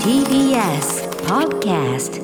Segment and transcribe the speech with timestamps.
[0.00, 2.16] TBS Podcast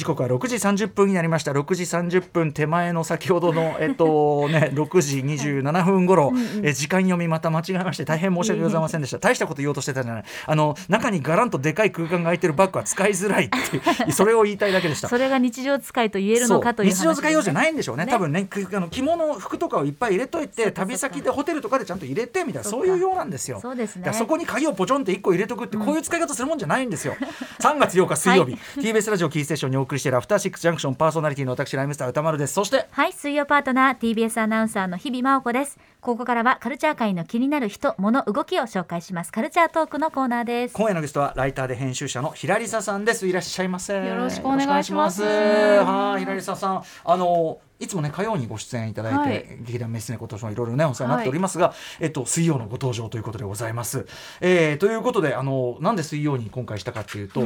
[0.00, 1.52] 時刻は6時30分になりました。
[1.52, 6.32] 6時30分手前の先ほどのえっとね 6時27分頃。
[6.62, 9.18] え時間読みまた間違えまして大変申し訳ございませんでした。
[9.18, 10.24] 大したこと言おうとしてたんじゃない。
[10.46, 15.08] あの中にガランとでかい空間が空いてるバッグは使いづらいっていう それを言いたいだけでした。
[15.08, 18.06] それが日常使いと言えるのかという日常使い用じゃいないんでしょうね。
[18.06, 18.10] ね。
[18.10, 22.86] 多分ねくあの着物服とかをいっぱい入れといて旅先でホテルとかでちゃんと入れてみたいなそうう。
[22.86, 23.58] いうようなんですよ。
[23.60, 24.10] そうですね。
[24.14, 27.16] そこに鍵をポチョンって1個入れとくってこういう使い方するもんじゃないんですよ、
[27.60, 32.54] 3月8日水曜日、 TBS ラジオキーステーションにお送りしているアフターシックスジャンクションパーソナリティの私ライムスター歌丸です。
[32.54, 35.78] そしてはい水曜パートナー TBS アナウンサーの日々真央子です。
[36.00, 39.32] ここからはカルチャー界の気になる人物動きを紹介します。
[39.32, 40.74] カルチャートークのコーナーです。
[40.74, 43.26] 今夜のゲストはライターで編集者の平リサさんです。
[43.26, 43.94] いらっしゃいませ。
[43.94, 45.22] よろしくお願いします。
[45.22, 45.90] よろしくお願いします。
[45.90, 46.82] はい平リサさん。
[47.04, 49.58] あのいつもね火曜にご出演いただいて、はい。
[49.62, 54.06] 劇団メスネ今年もいろいろねお世話になっておりますが、えっと水曜のご登場ということでございます。
[54.40, 57.42] えー、ということであのなんで水曜に今回したかっていうと、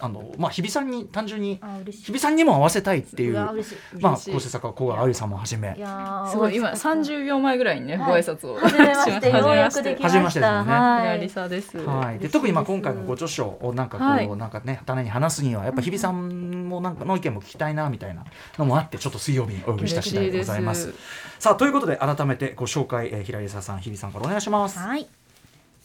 [0.00, 3.72] あのまあ日比さんに単純に日比さんにも合わせたいっていうまあ嬉し
[4.28, 4.32] い。
[4.32, 5.74] 構成作家小川あゆさんもはじめ。
[5.76, 8.22] いやーすごい今30秒前ぐらいにね、はい。
[8.24, 10.12] ご挨拶を初めましてようやくできました。
[10.12, 10.72] 初めましてですよね。
[10.72, 11.20] はい。
[11.20, 11.78] リサです。
[11.78, 14.36] はい、で特にまあ今回のご著書をなんかこう、はい。
[14.36, 18.24] なんかね種に話すにはやっぱ日比さんもなんかの意見も聞きたいなみたいな
[18.58, 20.94] のもあってちょっと水曜日にお呼びした次第でございます。
[21.38, 24.78] さあということで改めてご紹介、えー、平井沙さん日比さんからお願いします。
[24.78, 25.06] はい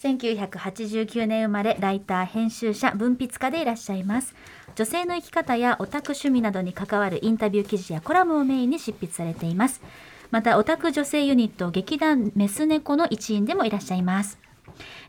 [0.05, 4.35] 1989年生まれライター編集者文筆家でいらっしゃいます。
[4.75, 9.81] 女性の生き方やオタク趣味などに関わるインタビュー記事やコラムをメインに執筆されています。
[10.29, 14.37] またオタク女性ユニット劇団メス猫の一員でもいらっしゃいます。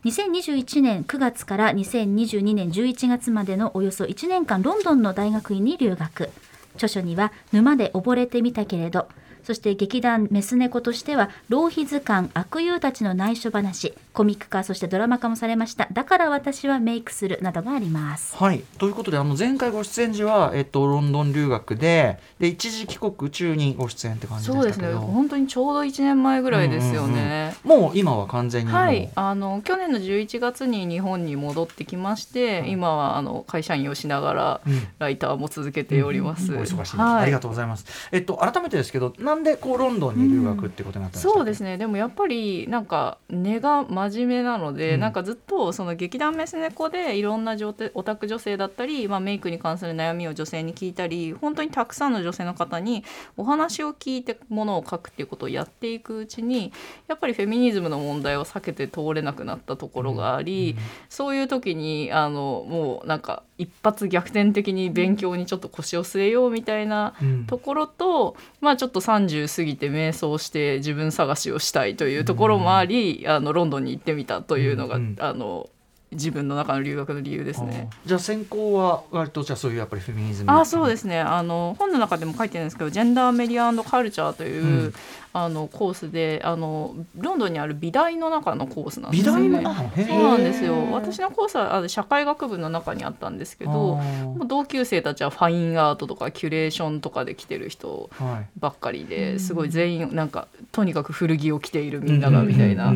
[0.05, 6.29] 2021年9月から2022年11月までのおよそ1年間ロンドンの大学院に留学。
[6.75, 9.07] 著書には「沼で溺れてみたけれど」
[9.47, 15.87] そして劇団メス猫としては浪費図鑑悪友たちの内緒話コミック化そしてドラマ化もされました。
[15.93, 18.35] だから私はメイクするなどがあります。
[18.35, 18.61] はい。
[18.77, 24.87] ということであの前回ご出演時は、えっと、ロンドン留学でで一時帰国中にご出演って感じでそうですね。
[24.87, 27.55] したけど本当にちょうど1年前ぐらいですよね。
[27.63, 28.81] もう今は完全にもう。
[28.81, 34.87] はい、あの去年の11月に日本に戻ってきまして、今はあの会社員をしながらうん。
[34.99, 36.53] ライターも続けております。
[36.53, 37.23] お忙しい中、はい。
[37.23, 37.85] ありがとうございます。
[38.11, 41.33] えっと改めてですけど、なんでこうロンドンに留学ってことになったんですか？
[41.33, 41.77] そうですね。
[41.77, 44.99] でもやっぱりなんか根が真面目なので、うん。
[44.99, 53.03] なんかずっとその劇団メス猫でいろんな女オタク女性だったり、まあ、メイクに関する悩みを女性に聞いたり本当にたくさんの女性の方に
[53.37, 56.71] お話を聞いてものを書くっていうことをやっていくうちに
[57.07, 60.75] やっぱりフェミニズムの問題を避けて通れなくなったところがあり、
[61.09, 67.45] そういう時にあのもうなんか一発逆転的に勉強にちょっと腰を据えようみたいなうん。
[67.45, 75.15] ところと、まあちょっと30過ぎて瞑想して自分探しをしたいというところもあり、あのロンドンに行ってみたというのが、うん。
[75.19, 75.69] あの
[76.11, 77.89] 自分の中の留学の理由ですね。
[78.05, 80.51] じゃあ専攻は割とじゃあそういうやっぱりフェミニズム。
[80.51, 81.19] あそうですすね。
[81.19, 84.93] あの本の中でも書いてるんですけどジェンダーメディアカルチャーという、うん。
[85.33, 89.61] あのコースであのロンドンにある美大の中のコースなんで美すよね。
[89.61, 90.91] 大のそうなんですよ。
[90.91, 93.99] 私のコースはあの社会学部の中にあったんですけど
[94.47, 98.59] 同級生たちはファインアートとかキュレーションとかで来てる人はい。
[98.59, 102.93] ばっかりですごい全員なんかとにかく古着を着ているみんながみたいな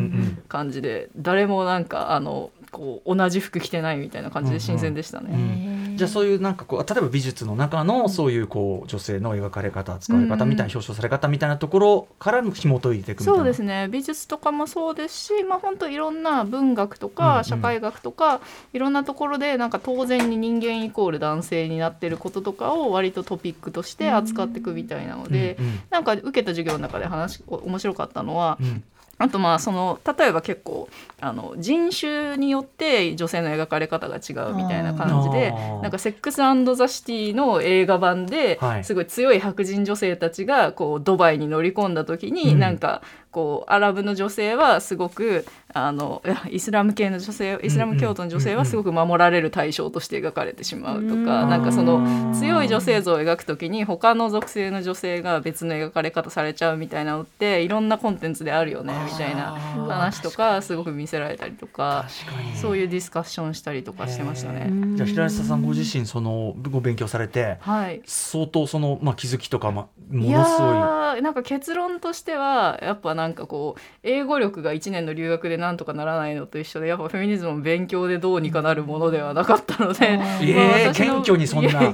[0.48, 5.26] 感じで誰もなんかあのこう同じ服着てないみたいな感じで新鮮でしたうん。
[5.26, 5.94] ね。
[5.96, 13.38] じゃあそういうなんかこう例えば美術の中のそういうこう女性の描かれ方使われ方みたいな表彰され方みたいなところからの紐解いていくみたいな。
[13.38, 13.88] そうですね。
[13.90, 17.44] 美術とかもそうですし、まあ、本当いろんな文学とうんうかん。
[17.44, 18.40] 社会学とか、
[18.72, 25.80] いろんなところでなんか当然に人間イコール男性になってることとかを割とトピックとして扱っていくみたいなので、うんうん。
[25.90, 28.82] なんか受けた授業の中で話お面白かったのは、うん
[29.22, 30.88] あとまあその例えば結構
[31.20, 35.52] あの人種によって女性の描かれ方が違うみたいな感じで
[35.82, 38.84] なんか「セックスザ・シティ」の映画版ではい。
[38.84, 42.58] すごい強い白人女性たちがこうドバイに乗り込んだ時に、うん。
[42.58, 51.24] なんかこうアラブの女性はすごくあのいや イスラム系の女性イスラム教徒の女性はすごく守られる対象として描かれてしまうとか、うん。
[51.24, 59.52] なんかそのの強い女性像を描くときに他の属性の女性が別の描かれ方されちゃうみたいなのっていろんなコンテンツであるよねみたいな
[59.88, 62.56] 話とかすごく見せられたりとか確かに。
[62.56, 64.70] そういうディスカッションしたりとかしてましたね。
[64.96, 68.02] じゃあ平下さんご自身そのご勉強されてはい。
[68.04, 70.72] 相当その、まあ、気づきとか、ま、いやものすごい。
[70.72, 81.92] ーなんか結論としてはやっぱなんかこう英語力が1年の留学でなんとかならないのと一緒でやっぱフェミニズムも勉強でどうにかなるものではなかったので、 ええ私の謙虚にそんな。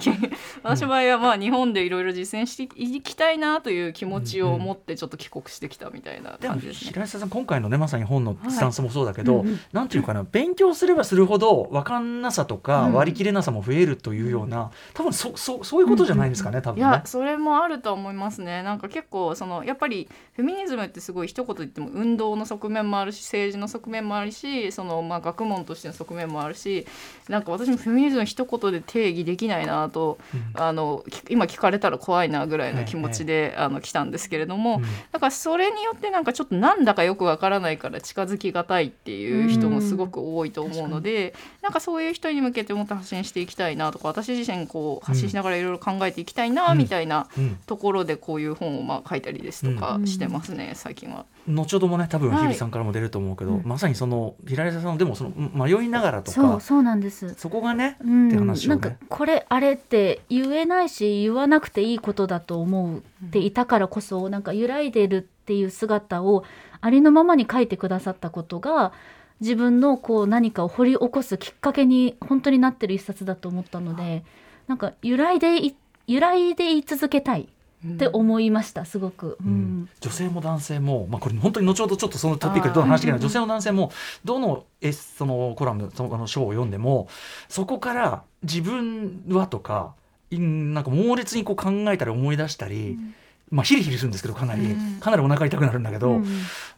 [0.62, 6.92] 私の場合はまあ日本でいろいろ実践していきたいなという気持ちを持ってちょっと帰国してきたみたいな感じですね。
[6.92, 12.94] 平井さん今回のねまさに本のスタンスもそうだけど、はいなんていうかな勉強すればするほど分かんなさとかうん。
[12.94, 17.02] 割り切れなさも増えるというような、多分そそそういうことじゃないですかね、多分ねいや。
[17.04, 18.62] それもあると思いますね。
[18.62, 26.86] なんか結構そのやっぱりフェミニズムってすごい一言言っても運動の側面もあるし政治の側面もあるしそのまあ学問としての側面もあるし
[27.28, 30.18] なんか私もフェミニズム一言で定義できないなと、
[30.54, 34.82] あのき今聞かれたら怖いなぐらいの気持ちで、あの来たんですけれども、うん。
[35.12, 46.78] だからそれによってなんかちょっとなんだかよくわからないから近づきがたいっていう人もすごく多いと思うので、なんかそういう人に向けてもっと発信していきたいなとか私自身こう発信しながらいろいろ考えていきたいなうん。
[46.78, 50.06] みたいなうんところでこういう本をまあ書いたりですとかうん。
[50.06, 51.26] してますね、最近は。
[51.48, 52.46] 後ほどもね多分はい。
[52.48, 53.62] 日比さんからも出ると思うけど、うん。
[53.64, 57.34] まさにその平井さんのでもその迷いながらとかそうそうなんです。
[57.34, 58.28] そこがね、うん。
[58.28, 58.76] って話をね。
[58.76, 66.44] なんかこれあれって言えないし言わなくていいことだと思うっていたからこそなんか揺らいでるっていう姿を
[66.80, 68.92] ありのままに書いてくださったことが
[69.40, 74.24] 自分のこう何かを掘り起こすきっかけに本当になってる一冊だと思ったので
[74.66, 75.74] なんか揺らいでい
[76.06, 77.48] 揺らいでい続けたい
[77.86, 79.38] って思いましたすごく。
[79.40, 79.88] うん。
[80.00, 83.08] 女性も男性も、まあ、これ本当に後ほどちょっとそのトピックでどう話してい。
[83.08, 83.92] けない女性も男性も
[84.24, 87.08] どのエッそのコラムそのあの章を読んでも
[87.48, 89.94] そこから自分はとか
[90.36, 92.98] んなんか猛烈にこう考えたり思い出したり、
[93.50, 95.00] まあ、ヒリヒリするんですけどかなり、うん。
[95.00, 96.26] かなりお腹痛くなるんだけど、うん。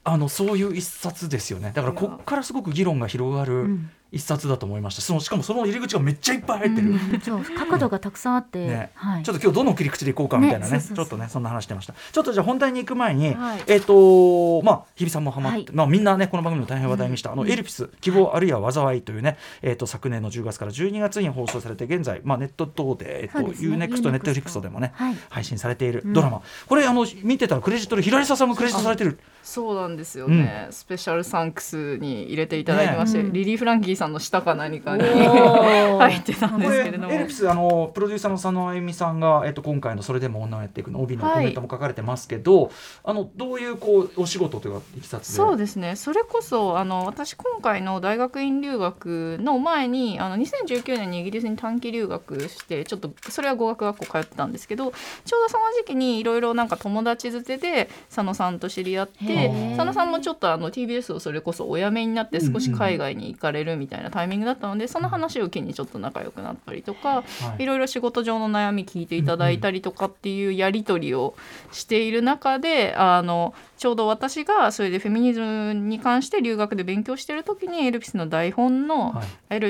[0.04, 1.72] あのそういう一冊ですよね。
[1.74, 5.02] だからこっからすごく議論が広がうるん一冊だと思いました。
[5.02, 6.90] そのしかもその入り口がめっちゃいっぱい入ってる。
[6.90, 8.90] うんそう角度がたくさんあって、ね。
[8.94, 10.78] はい、ちょっと今日どの切り口でいこうかみたいなね。
[10.78, 11.94] ねちょっとねそんな話してました。
[12.12, 13.62] ちょっとじゃあ本題に行く前に、はい。
[13.66, 15.68] えっ、とまあ日比さんもハマって、はい。
[15.72, 25.16] まあみんなねこの番組の大変話題にした、あのエルピス希望あるいは災いというねえっ、と昨年の10月から12月に放送されて現在まあネット等でえっ、と、そうですね UNEXT ネットフリックスでもね、はい。
[25.28, 26.12] 配信されているうん。
[26.12, 29.18] ドラマ、これあの見てたらクレジットで平井さんがクレジットされてる。
[29.42, 37.12] そうなんですよね、スペシャルサンクスに入れていただいてまして、リリー・フランキーさんの下か何かに入ってたんですけれども。
[37.12, 42.70] エルピスあのプロデューサーの佐野あゆみさんが、えっと、今回の「それでも女をやっていく」の帯のコメントも書かれてますけど、
[43.04, 45.34] あのどういうこうお仕事というかいきさつで？
[45.34, 45.96] そうですね。
[45.96, 54.92] それこそあの私今回の大学院留学の前にあの2019年にイギリスに短期留学してちょっとそれは語学学校通ってたんですけど
[55.24, 67.24] ちょうどその時期にいろいろなんか友達づてで佐野さんと知り合って佐野さんもちょっとあの TBS をそれこそお辞めになって少し海外に行かれるみたいなタイミングだったので、その話を機にちょっと仲良くなったりとか、は
[67.58, 67.62] い。
[67.62, 71.34] いろいろ仕事上の悩み聞いていただいたりとかっていうやり取りを
[71.72, 79.22] している中であのちょうど私がそれでフェミニズムに関して留学で勉強してる時にエルピスの台本の、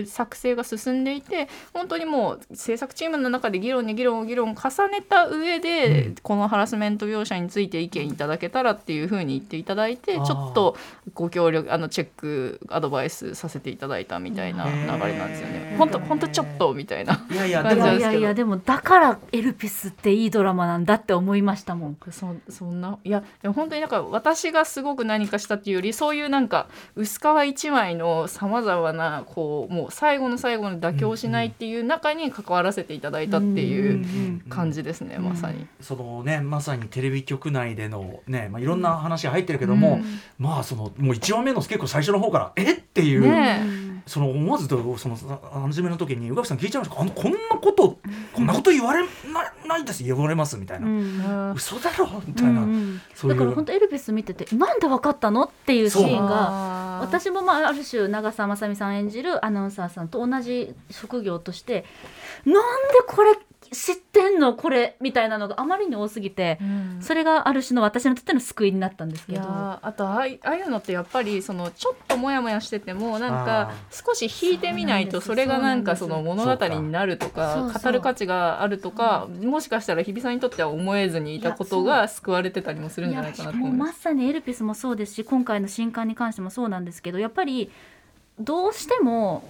[0.07, 6.15] 作成が進んでいて本当にもう制作チームの中で議論に議論を議論を重ねた上で、うん。
[6.23, 10.77] このハラスメント描写について意見いただけたらっていうふうに言っていただいてちょっと
[11.15, 15.49] ご協力あのチェックアドバイスさせていただいたみたいな流れなんですよ。
[15.49, 17.27] ね本当本当ちょっとみたいな。
[17.31, 21.99] いやいや感でもいやいやいやでもだからエルピスっていいドラマなんだって思いましたもん。
[22.11, 35.67] そそんないやでも本当になんか私がすごく何かしたっていうよりそういうなんか薄皮一枚のさまざまなこうもう最後の最後に妥協しないっていう中に関わらせていただいたっていう感じですね、んまさに。
[35.81, 45.17] そのねまさにテレビ局内でのね、まあ、いろんな話が入ってるけども、うんまあそのもう1話目の結構最初の方から「えっ?」ていう、ねその思わずとその
[45.53, 47.99] あ初めの時に宇垣さん聞いちゃいましたあのこんなこと
[48.33, 49.09] こんなこと言われな
[49.67, 50.03] ないです。
[50.03, 51.53] 言われますみたいな、うん。
[51.55, 52.23] 嘘だろ？
[52.27, 52.99] みたいな、うん。
[52.99, 55.45] だから本当エルピス見ててなんでわかったの？
[55.45, 61.85] っていうシーンが私もまあある種長澤まさみさん演じるアナウンサーさんと同じ職業として
[62.45, 62.61] なんで
[63.07, 63.39] これ
[63.73, 66.99] 知ってんのこれみたいなのがあまりに多すぎてうん。
[67.01, 69.41] それがある種の私にとっての救いになったんですけど。
[69.41, 84.01] ーあとああいああいうのってやっぱりそのちょっとモヤモヤしててもなんか少し引いてみないとそれがなんかその物語になるとか語る価値があるとかもしかしたら日比さんにとっては思えずにいたこといが救われてたりもするんじゃないかなと思いうます。
[84.01, 87.71] さにエルピスもそうですし今回の新刊に関してもそうなんですけどやっぱり
[88.41, 89.45] どうしても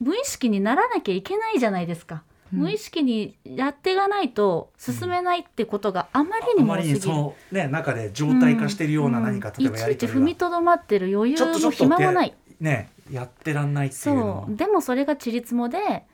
[0.00, 2.20] 無意識にならなきゃいけないじゃないですか、うん
[2.52, 12.34] 無意識にやっていかないと進めないってことがあまりにあまりも多すぎる、にそのね中で状態化しているような何か、うん例えばやりいちいち踏みとどまってる余裕も暇もない。
[12.60, 14.56] ねやってらんないっていうのはそう。
[14.56, 16.04] でもそれがちりつもで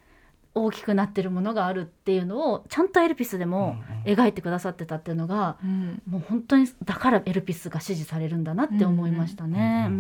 [0.55, 6.03] 大きくなってるものがあるっていうのをちゃんとエルピスでも描いてくださってたっていうのが、うん。
[6.07, 9.91] もう本当にだからエルピスが支持されるんだなって思いましたね。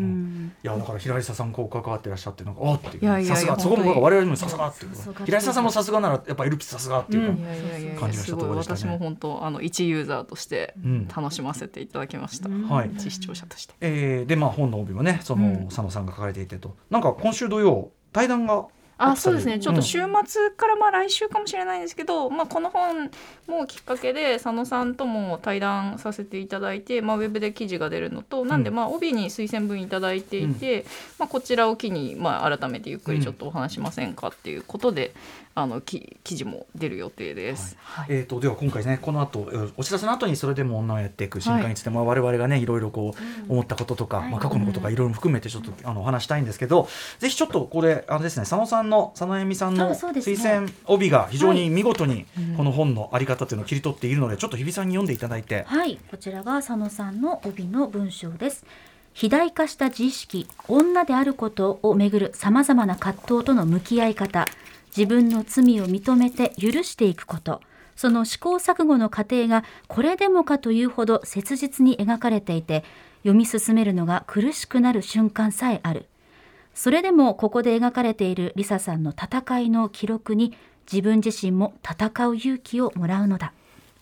[0.62, 5.24] いやだから平井さんこう関わってらっしゃってなんかおっっていういやいやいやさすがそこも我々にもさすがっていう。
[5.24, 8.78] 平井さんもさすがならやっぱエルピスさすがっていう感じがしたところでしたね。
[8.78, 11.08] 私も本当あの一ユーザーとしてうん。
[11.08, 12.68] 楽しませていただきました、うん。
[12.68, 12.90] はい。
[12.94, 13.74] 一視聴者として。
[13.80, 15.64] えーでまあ本の帯もねその、うん。
[15.68, 16.76] 佐野さんが書かれていてと。
[16.90, 18.66] なんか今週土曜対談が
[19.10, 19.58] あそうですね。
[19.58, 19.84] ちょっとうん。
[19.84, 23.10] 週末からまあ来週かもしれないんですけど、まあ、この本
[23.46, 30.84] もきっかけで佐野さんとも対談させていただいて、まあ、ウェブで記事が出るのとなんでまあ帯に推薦文いただいていて、
[31.18, 35.14] まあ、こちらを機にまあ改めてゆっくりちょっとお話しませんかっていうことで、
[35.54, 37.76] あのき記事も出る予定です。
[37.82, 38.06] はい。
[38.10, 41.32] えー、とでは今回ねこの後えーお知らせの後にそれでも女をやってい。
[41.32, 43.14] く新刊について、まあ、我々がねいろいろこ
[43.48, 44.30] う思ったこととか、はい。
[44.30, 52.56] まあ、過去のこととかいろいろ含めてちょっとあのお話したいんですけどぜひちょっとこれあれですね佐野さんの佐野恵美さんの推薦帯が非常に見事にうん。
[52.56, 55.64] この本のあり方というのを切り取っているのでちょっと日比さんに読んでいただいて。
[55.66, 58.64] はい、こちらが佐野さんの帯の文章です。
[59.14, 64.48] 肥大化した自意識、女であることをめぐる様々な葛藤との向き合い方、
[64.96, 67.60] 自分の罪を認めて許していくこと、
[67.96, 72.84] その試行錯誤の過程がこれでもかというほど切実に描かれていて、
[73.22, 76.06] 読み進めるのが苦しくなる瞬間さえある。
[76.74, 80.54] それでもここで描かれているリサさんの戦いの記録に
[80.90, 83.52] 自分自身も戦う勇気をもらうのだ。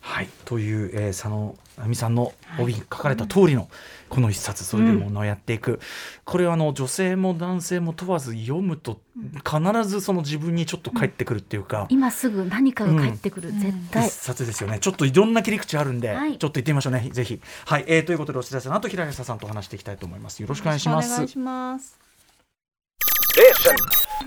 [0.01, 3.69] はい、という、えー、佐野亜美さんの帯に書かれた通りの
[4.09, 5.79] この一冊、それでも女をやっていく、
[6.25, 9.01] これはあの女性も男性も問わず読むと
[9.45, 14.07] 必ずその自分にちょっと返ってくるっていうか、今すぐ何かが返ってくる、絶対。
[14.07, 14.13] 一。
[14.13, 14.79] 冊ですよね。
[14.81, 16.39] ちょっといろんな切り口あるんで、はい。
[16.39, 17.09] ちょっと行ってみましょうね。
[17.13, 17.41] ぜひ。
[17.67, 20.41] はい、えー、ということでお知らせの後平安さんと話していきたいと思います。
[20.41, 21.13] よろしくお願いします。
[21.13, 21.99] お願いします。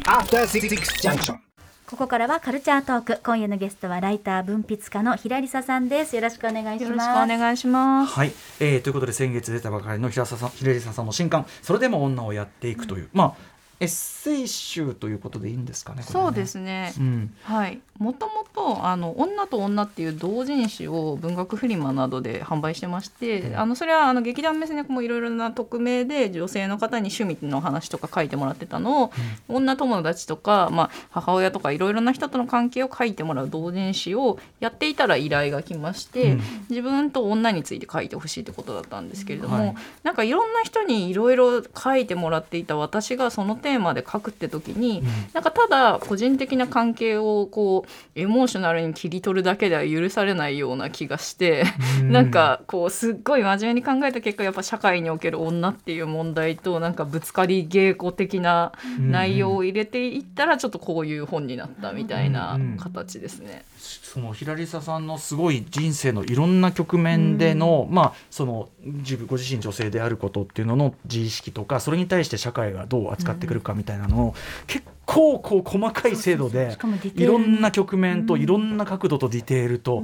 [0.06, 0.70] After Six
[1.02, 1.53] Junction.
[1.94, 3.20] ここからはカルチャートーク。
[3.24, 6.16] 今夜のゲストはライター文筆家の平里沙さんです。
[6.16, 7.28] よろしくお願いしよろしくおます。
[7.28, 8.14] 願いします。
[8.14, 16.12] はい、えー、ということで先月出たばかりの平沢さん平里さんの新刊「それでも女をやっていく」という、まあエッセイ集ということでいいんですかねね。
[16.12, 16.94] そうですね。
[16.98, 17.36] うん。
[17.44, 29.12] はい、もともとあの女と女っていう同人誌を文学フリマなどで販売してまして、うんあのそれはあの劇団メスネコもいろいろな匿名で女性の方に趣味の話とか書いてもらってたのを、
[29.48, 36.42] 女友達とか、まあ、母親とかいろいろな人との関係を書いてもらう同人誌をやっていたら依頼が来まして、うん。
[36.70, 39.76] 自分と女について書いてほしいってことだったんですけれども、はい。
[40.04, 45.08] なんかいろんな人にいろいろ書いてもらっていた私がそのテーマで書くって時に、うん。
[45.34, 51.64] なんかただ個人的な関係をこうエモーショナルに切り取るだけでは許されないような気がして、
[52.02, 52.12] うん。
[52.12, 63.64] なんかこうすっごい真面目に考えた結果やっぱ社会における女っていう問題となんかぶつかり稽古的な内容を入れていったらちょっとこういう本になったみたいな形ですね。
[63.78, 74.36] その平里さんのすごい人生のいろんな局面での、まあその自分ご自身女性であることっていうのの自意識とかそれに対して社会がどう扱ってくるかみたいなのを、
[74.68, 76.76] 結構こう細かい精度で
[77.16, 80.04] いろんな局面といろんな角度とディテールと、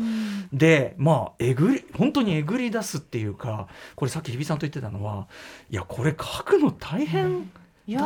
[0.53, 5.27] でまあえぐり本当にえぐり出すっていうかこれさっき日比さんと言ってたのは
[5.69, 7.49] いやこれ書くの大変。
[7.89, 8.01] いや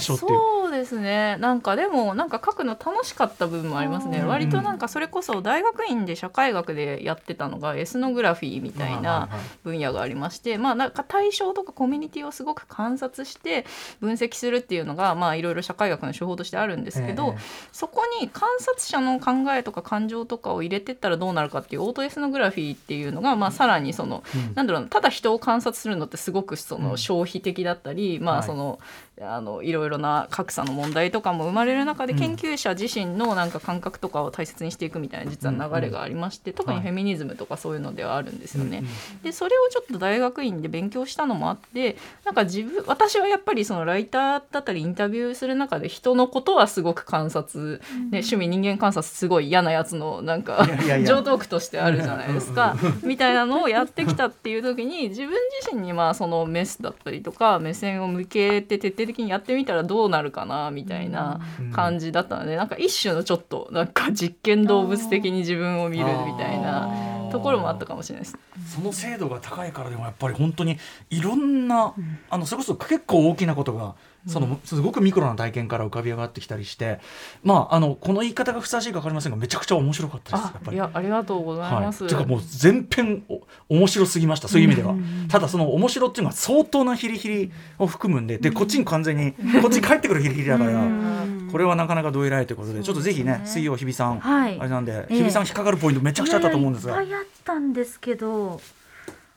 [0.00, 1.36] そうですね。
[1.40, 4.20] なんかでもなんか書くの楽しかった部分もありますね。
[4.20, 4.28] うん。
[4.28, 9.28] 割となんかそれこそ大学院で社会学でやってたのがエスノグラフィーみたいな
[9.64, 13.66] 分野がありましてまあなんか対象とかコミュニティをすごく観察して
[14.00, 17.38] 分析するっていうのがまあいろいろ社会学の手法としてあるんですけど、ええ。
[17.72, 24.52] そこに観察者の考えとか感情とかを入れてったらどうなるかっていうオートエスノグラフィーっていうのがまあさらにそのうん。
[24.54, 26.82] なんだろうなただ人を観察するのってすごくそうん。
[26.84, 28.40] の消費的だったり、まはい。
[28.40, 28.78] あその、
[29.20, 32.18] あのいろいろな格差の問題とかも生まれる中でうん。
[32.18, 38.82] 研究者自身のなんか感覚とかを大切にしていくみたいな実は流れがありまして、特にフェミニズムとかそういうのではあるんですよね。
[39.22, 47.80] でそれをちょっと大学院で勉強したのもあってなんか自分私はやっぱりそのライターだったりインタビューする中で人のことはすごく観察、
[48.10, 51.08] ね、趣味人間観察すごい嫌なやつのなんかいやいやいや。
[51.08, 52.76] 上等句としてあるじゃないですか。
[53.02, 55.30] みたいなのをやってきたっていう時に自分
[55.62, 61.40] 自身にまあそのメスだったりとか目線を向けて徹底的にやってみたらどうなるかなみたいな
[61.72, 68.38] 感じだったのでなんか一種のちょっとなんか実験動物的に自分を見るみたいなところもあったかもしれないです。
[68.74, 70.78] その精度が高いからでもやっぱり本当に
[71.10, 71.94] いろんな、
[72.30, 73.94] あのそれこそ結構大きなことが
[74.26, 77.00] そのすごくミクロな体験から浮かび上がってきたりして、
[77.42, 80.76] まああのこの言い方がふさわしいか分かりませんがめちゃくちゃ面白かったですやあっぱり。
[80.76, 82.04] いやありがとうございます。
[82.04, 84.94] はい、ていうかもう全編お面白すぎましたそういう意味では、
[85.28, 91.48] ただその面白っていうのは相当なヒリヒリを含むんででこっちに完全にこっちに返ってくるヒリヒリだから、うん。
[91.52, 94.58] これはなかなかどえらいということでちょっとぜひね水曜日比さん、はい。
[94.58, 97.00] あれなんで、ええ日比さん引っかかるポイントめちゃくちゃあったと思うんですが。
[97.02, 98.60] いっぱいあったんですけど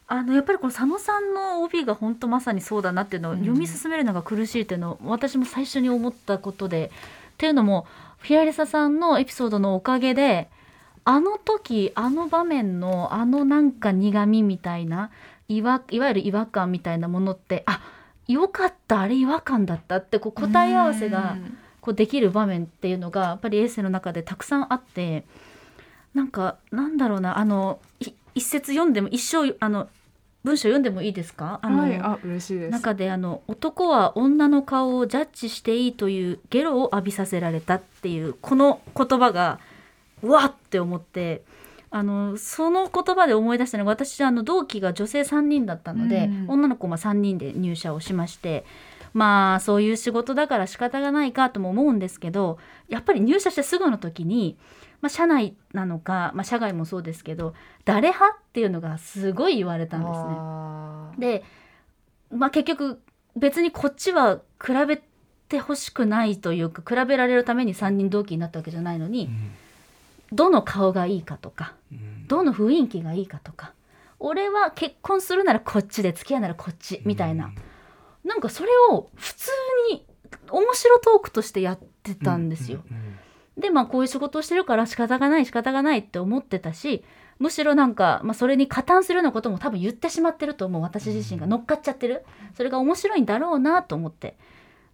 [0.08, 6.92] あのやっぱりこの佐野さんの帯が本当まさにそうだなっていうのを読み進めるのが苦しいっていうのを私も最初に思ったことで。
[7.38, 7.86] っていうのも
[8.18, 10.50] フィアリサさんのエピソードのおかげで
[11.06, 15.12] あの時あの場面のあのなんか苦味みたいな
[15.48, 17.80] いわいわゆる違和感みたいなものってあ
[18.28, 21.38] よかったあれ違和感だったってこう答え合わせが
[21.80, 25.26] こうできる場面っていうのがやっぱりエッセイの中でたくさんあって
[26.16, 29.88] なんかなんだろうなあのい一節読んでも一生あの
[30.44, 31.60] 文章読んでもいいですか？
[31.62, 32.72] あの、はい、あ嬉しいです。
[32.72, 39.60] 中であの男は女の顔をジャッジしていいというゲロを浴びさせられたっていうこの言葉が
[40.24, 41.44] うわっって思って
[41.90, 48.66] あのその言葉で思い出したのが私あの同期が女性3人だったので、うん女の子も3人で入社をしまして
[49.14, 52.58] まあそういう仕事だから仕方がないかとも思うんですけど
[52.90, 54.58] やっぱり入社してすぐの時に、
[55.02, 57.54] まあ、社内なのか、まあ、社外もそうですけど
[57.86, 60.08] 誰派っていうのがすごい言われたんで
[61.18, 61.40] すね。
[61.40, 61.44] で、
[62.32, 63.02] まあ、結局
[63.36, 65.02] 別にこっちは比べ
[65.50, 69.30] てほしくないというか比べられるために3人同期になったわけじゃないのに、
[70.32, 72.28] どの顔がいいかとかうん。
[72.28, 73.74] どの雰囲気がいいかとか
[74.20, 77.54] 俺は結婚するならこっちで付き合うならこっちみたいな、
[78.26, 79.52] なんかそれを普通
[79.92, 80.06] に
[80.50, 82.82] 面白トークとしてやってたんですよ。
[82.90, 83.20] うんうん
[83.58, 87.04] でまあこういう仕事をしてるから仕方がない仕方がないって思ってたし
[87.40, 91.46] むしろなんか、まあ、それに加担するようなことも多分言ってしまってると思う私自身が。
[91.46, 92.26] 乗っかっちゃってる。
[92.56, 94.38] それが面白いんだろうなと思って。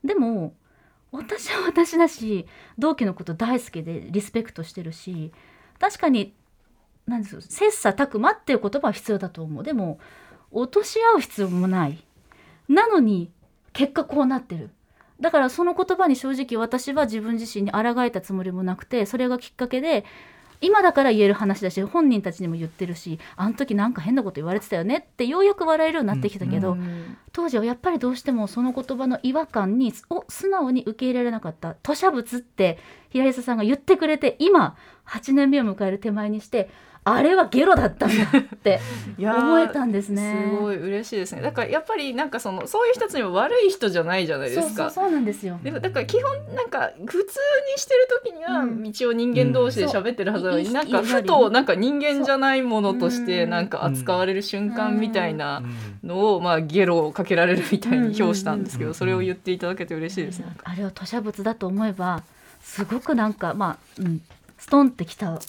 [0.03, 0.53] でも
[1.11, 2.45] 私は私だし
[2.77, 5.31] 同期のこと大好きでリスペクトしてるし
[5.79, 6.33] 確かに
[7.07, 9.63] なんです切磋琢磨っていう言葉は必要だと思う。
[9.63, 9.99] でも
[10.51, 12.03] 落とし合う必要もない。
[12.67, 13.31] なのに
[13.71, 14.69] 結果こうなってる
[15.23, 20.03] だからその言葉に正直私は自分自身に抗えたつもりもなくてそれがきっかけで
[20.59, 27.17] 今だから言える話だし本人たちにも言ってるしあの時なんか変なこと言われてたよねってようやく笑えるようになってきたけど、うん。
[27.31, 34.75] 当時はやっぱりどうしてもその言葉の違和感にを素直に受け入れられなかった吐砂物って平井さんが言ってくれて今
[35.07, 36.69] 8年目を迎える手前にして
[37.05, 38.79] あれはゲロだったんだって
[39.19, 40.49] 思えたんですね。
[40.51, 41.41] すごい嬉しいですね。
[41.41, 44.89] だからやっぱりなんかそのそういう人たちにも悪い人じゃないじゃないですか。
[44.89, 45.59] そうなんですよ。
[45.63, 47.25] でもだから基本なんか普通に
[47.77, 55.61] してる時にはうん一応人間同士で喋ってるはずなのに、うんなんかふとなんか人間じゃないものとしてなんか扱われる瞬間みたいな
[56.03, 60.45] うんのをまあゲロをかけられるみたいに表したんですけうんどそれを言っていただけて嬉しいですね。
[60.63, 62.23] あれを吐砂物だと思えば
[62.61, 64.21] すごくなんかまあ、うん、
[64.57, 65.39] ストンってきた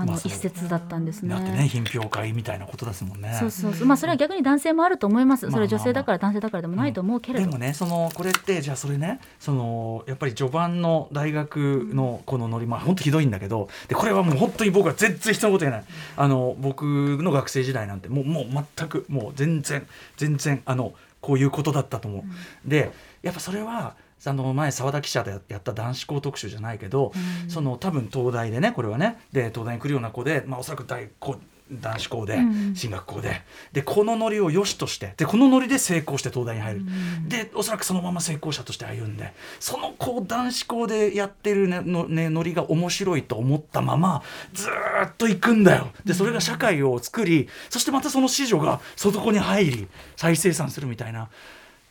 [0.00, 1.34] あの一節だったんですね。
[1.34, 3.36] だってね品評会みたいなことですもんね。
[3.38, 5.46] そうそうそうまあそれは逆に男性もあると思います。
[5.46, 7.46] まあそれは女性だから男性だからでもないと思うけれど。
[7.46, 15.84] でもねそのこれってじゃあそれねそのやっぱり序盤の大学のこのノリまあ本当ひどいんだけどでこれはもう本当に僕は全然人のこと言えない
[16.16, 22.20] あの僕の学生時代なんてもうもう全くもう全然全然あのこういうことだったと思
[22.66, 22.68] う。
[22.68, 27.12] でやっぱそれはあの前澤田記者でやった男子校特集じゃないけど、
[27.48, 31.36] その多分東大でねこれはねで東大に来るような子で、まあ、おそらく大こ
[31.70, 32.74] 男子校でうん。
[32.74, 33.42] 進学校で。
[33.72, 36.82] でこのノリを良しとしてでこのノリで成功して東大に入る、
[37.28, 39.32] でおそらくそのまま成功者として歩んで。
[39.60, 44.22] そのこう男子校でやってるねの、ね、ノリが面白いと思ったまま
[44.54, 45.88] ずーっと行くんだよ。
[46.04, 51.28] でそれが社会を作りそしてまたその子女がそこに入り再生産するみたいな。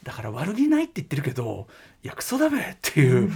[0.03, 1.67] だから悪気ないって言ってるけど
[2.03, 3.31] いやクソだべっていう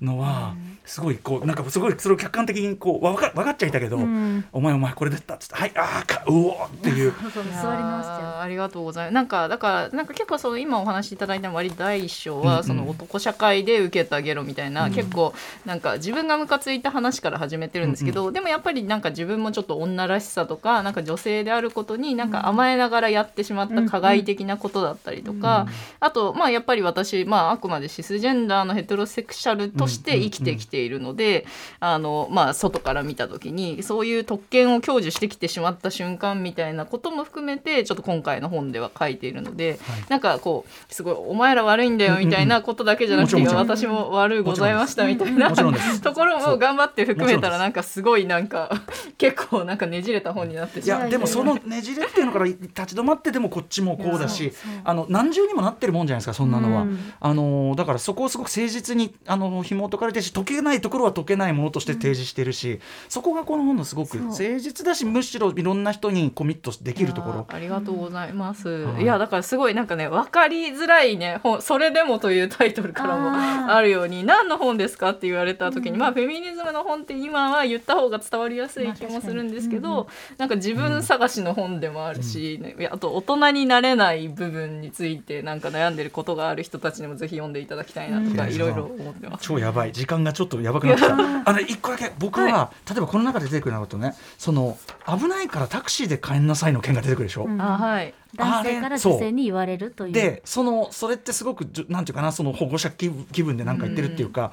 [0.00, 0.54] のは
[0.86, 4.44] すごいこうなんかすごいそれを客観的にこう分か分かっちゃいたけど、ん。
[4.52, 7.12] お前お前これでったっつってはいああかうおーっていう。
[7.12, 8.06] そう そういやー座り直し
[8.40, 9.14] ありがとうございます。
[9.14, 12.42] なんかだからなんか結構その今お話しいただいた割と第一章うん。
[12.42, 25.66] うんはその男社会で受けたゲロみたいな、結構なんか自分がムカついた話から始めてるんですけど、でもやっぱりなんか自分もちょっと女らしさとかなんか女性であることになんか甘えながらやってしまった加害的なことだったりとか、
[26.00, 31.46] あとまあやっぱり私、まあ、あくまでシスジェンダーのヘテロセクシャルとして生きてきているので、
[31.80, 48.70] あのまあ外から見た時にそういう特権を享受してきてしまった瞬間みたいなことも含めてちょっと今回の本では書いているので、なんかこうすごいお前ら悪いんだよみたいなことだけじゃなくて、私も悪うございましたみたいなところも頑張って含めたらなんかすごいなんか
[49.18, 56.98] 結構なんかねじれた本になっていしまうやでもそのねじれっていうのから立ち止まってでもこっちもこうだしそうそうあの何重にもなってるもんんじゃないですかそんなのは、うん。
[57.20, 67.46] あのだからそこをすごく誠実にあの紐解かれてるし解けないところは解けないものとして提示してるし、そこがこの本のすごく誠実だしむしろいろんな人にコミットできるところ。
[67.48, 69.00] ありがとうございます、うん。
[69.00, 73.32] いやだからすごいなんかね分かりづらいね本それでもというタイトルからも
[73.72, 80.06] あるように何の本ですかって言われた時に、まあフェミニズムの本って今は言った方が伝わりやすい気もするんですけど、まあ
[80.38, 88.52] なんか自分探しの本でもあるし、あと大人になれない部分についてなんか悩んでることがある人たちにもぜひ読んでいただきたいなとかうん。
[88.52, 89.44] いろいろ思ってます。
[89.46, 89.92] 超やばい。
[89.92, 94.14] 時間がちょっとやばくなってきたあの一個だけ僕は、例えばこの中で出てくるようなことね。
[94.38, 97.60] その危ないからタクシーで帰んなさいの件が出てくるでしょ、うん。
[97.60, 98.14] あはい。
[98.34, 100.12] 男性から女性に言われるという。
[100.12, 104.52] でそのそれってすごくじゅなんていうかなその保護者気分で何か言ってるっていうか、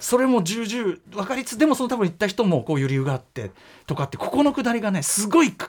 [0.00, 3.50] それも重々分かりつつでもその多分言った人もこういう理由があって
[3.86, 5.66] とかってここのくだりがねすごい考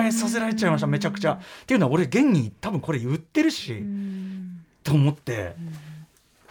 [0.00, 1.34] えさせられちゃいましためちゃくちゃ。
[1.34, 4.64] っていうのは俺現に多分これ言ってるし、うん。
[4.82, 5.56] と思って、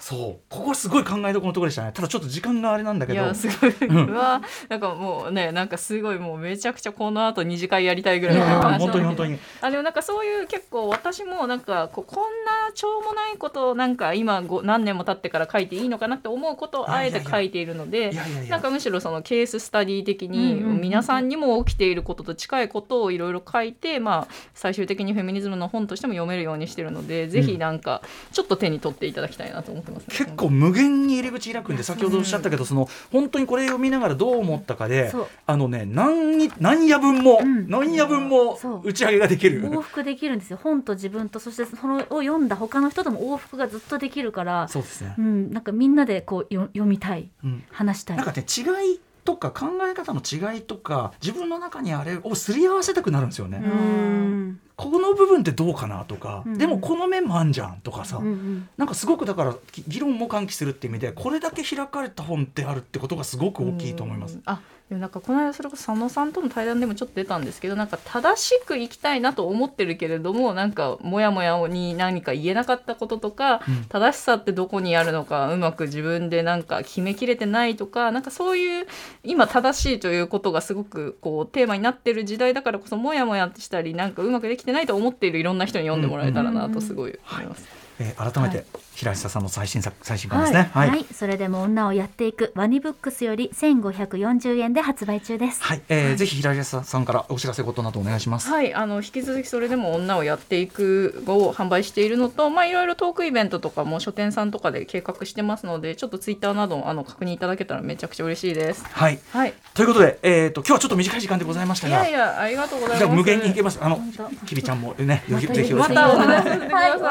[0.03, 0.39] そう。
[0.49, 1.93] ここすごい考えどころのところでしたね。
[1.93, 3.21] ただちょっと時間があれなんだけど。
[3.21, 4.09] いやすごい、うん。
[4.09, 8.43] うわなんかもうねなんかすごいもうめちゃくちゃこの後二次会やりたいぐらいの
[8.79, 9.39] 本当に本当に。
[9.61, 18.11] あでもなんかそういう結構私もなんかこうこんなしょうもないことをなんか今ご何年も経ってから書いていいのかなって思うことをあえて書いているので
[18.49, 28.01] なんかむしろそのケーススタディ的に皆さんにも起きていることと近いことをいろいろ書いてまあ最終的にフェミニズムの本としても読めるようにしてるのでぜひなんか
[28.33, 30.15] ちょっと手に取っていただきたいなと思ってます、ね。
[30.15, 35.11] 結構無限に入り口開くんで先ほどおっしゃったけどその本当にこれ読みながらどう思ったかで
[35.45, 37.69] あのね何に何夜分も、うん。
[37.69, 39.63] 何夜分も打ち上げができる。
[39.63, 40.59] 往復できるんですよ。
[40.61, 45.15] 本と自分とそしてそのを読んだ他の人とも往復がずっとできるからそうですね。
[45.17, 47.29] う、ん、なんかみんなでこうよ読みたい。
[47.43, 48.17] うん、話したい。
[48.17, 48.61] なんかね違
[48.93, 53.61] いとか考え方の違いとか自分の中にあれをすり合わせたくなるんですよね。
[53.63, 64.41] うんこの部分ってどうかなとか、うんでもこの面もあんじゃんとかさ、うんうんなんかすごくだからき議論も喚起するって意味でこれだけ開かれた本ってあるってことがすごく大きいと思いますうん。
[64.45, 64.61] あ
[64.93, 73.85] でもなんかこの間それこそ佐野さんとの対談でもちょっと出たんですけどなんか正しく生きたいなと思ってるけれどもなんかモヤモヤに何か言えなかったこととか、うん。
[73.85, 78.87] 正しさってどこにあるのかうまく自分でなんか決めきれてないとかなんかそういう
[79.23, 87.65] 今正しいということがすごくこうテーマになってる時代だからこそモヤモヤしたりなんかうまくできてないと思っているいろんな人に読んでもらえたらなとすごい思います。
[87.99, 90.69] えー改めて、はい平下さんの最新作最新刊ですね。
[90.73, 95.61] はい、はいはいそれでも女をやっていくワニブックスより1540円で発売中です。
[95.61, 98.49] はい、えーぜひ平下さんからお知らせことなどお願いします。
[98.49, 108.85] はい、あの引き続きそれでも女をやっていくを販売しているのと、まあいろいろトークイベントとかも書店さんとかで計画してますので、ちょっとツイッターなどあの確認いただけたらめちゃくちゃ嬉しいです。
[108.85, 109.53] はい、はい。
[109.73, 112.99] ということで、えー、と今日はちょっと短い時間でございましたがいやいやありがとうございます。
[112.99, 113.99] じゃあ無限にいけますあの
[114.45, 116.49] きびちゃんもねぜひぜひお願いします。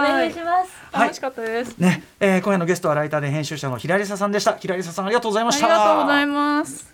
[0.02, 0.24] は
[0.68, 1.71] い楽しかったです。
[1.78, 4.56] ね、えー今夜のゲストはライターで編集者の平下さんでした。
[4.56, 6.92] 平下さんありがとうございまありしたがとうございます。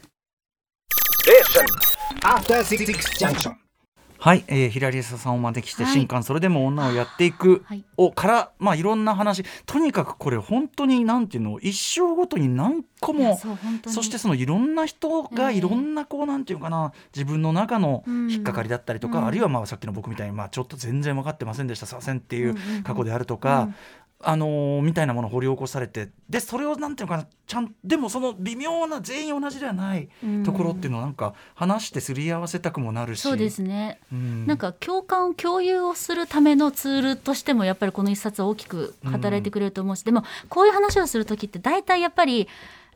[4.21, 5.93] はい、えー、平下さんをお招きして、はい。
[5.93, 7.85] 新刊それでも女をやっていくはい。
[7.97, 9.45] をからまあいろんな話。
[9.65, 13.39] とにかくこれ本当になんていうの一生ごとに何個も
[13.87, 18.31] そしてそのいろんな人がええいろんなこうなんていうかな自分の中のうん。
[18.31, 19.27] 引っかかりだったりとか、うん。
[19.27, 23.75] あるいはまあさっきの僕みたいにまあちょっと全然分かってませんでしたさせんっていう過去であるとか、うん
[24.21, 30.09] あのーみたいなものを掘り起こされてでそれをなんていうのかなちゃんでもその微妙な全員同じではない
[30.45, 33.21] ところっていうのをなんか話してすり合わせたくもなるし。
[33.21, 34.01] そうですね。
[34.13, 42.49] うんなんか共感を共有をするためのツールとしてもやっぱりこの一冊は大きく働いてくれると思うし、でもこういう話をする時って大体やっぱり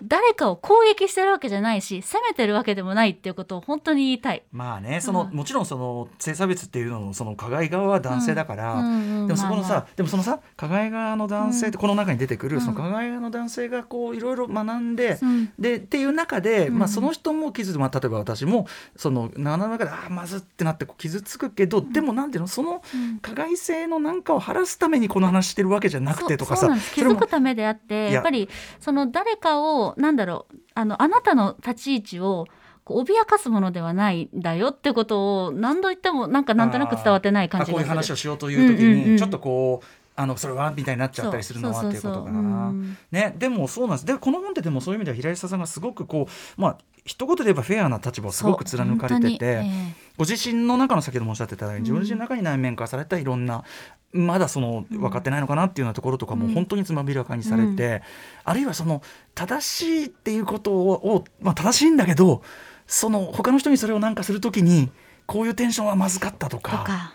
[0.02, 4.42] 誰かを攻撃してるわけじゃないし責めてるわけでもないっていうことを本当に言いたい。
[4.52, 5.36] まあねその、うん。
[5.36, 12.62] もちろんその性差別っていうののその加害側は男性だから、うんうんでもそこのさ、まあまでもそのさ加害側の男性って、この中に出てくる、うん。
[12.62, 15.52] その加害側の男性がこういろいろ学んで、うん。
[15.58, 23.18] でっていう中で、うんまあ、その人も傷つ、まあ、例えば私もその7の中でああまずってなって傷つくけど、でもなんていうのそのうん。
[23.20, 28.48] 加害性のなんかを晴らすためにこの話してるわけじゃなくてとかさ気づくためであってやっぱり
[28.80, 32.46] その誰かをなんだろうあのあなたの立ち位置を
[32.86, 38.12] 脅かすものではないんだよってことを何度言ってもなんかなんとなく伝わってない感あこういうじがする。
[38.12, 40.72] 話をしようという時に、ちょっとこうあのそれは？
[40.76, 42.40] みたいになっちゃったりするのはっていうことかな。
[42.70, 42.96] ん。
[43.10, 44.06] ね、でもそうなんです。
[44.06, 53.64] でこの本ってでもそういう意味では平井さんがすごくこうまあ一言で言えばフェアな立場をすごく貫かれてて、えご自身の中の先ほどもおっしゃってたように自分自身の中に内面化されたいろんな
[54.12, 56.54] まだその分かってないのかなっていうようなところとかもうん。
[56.54, 58.02] 本当につまびらかにされて、
[58.44, 59.02] あるいはその
[59.34, 62.42] 正しいっていうことを、まあ、正しいんだけど
[62.86, 64.90] その他の人にそれをなんかするときに
[65.26, 67.14] こういうテンションはまずかったとか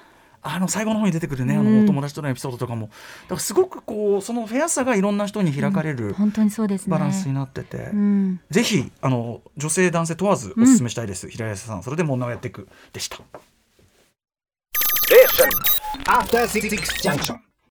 [0.49, 1.77] あの最後の方に出てくるねあうん。
[1.79, 2.87] のお友達とのエピソードとかも。
[2.87, 2.91] だ
[3.29, 6.91] からすごくこうそのフェアさがいろんな人に開かれる本当にそうですね。
[6.91, 8.39] バランスになってて、うん。
[8.49, 12.67] ぜひあの女性男性問わずお勧めしたいです、平安さんそれでも女をやっていく。
[12.93, 13.17] でした。
[16.05, 16.69] After Six
[17.01, 17.46] Junction.